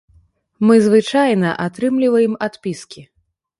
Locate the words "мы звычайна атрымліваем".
0.69-2.33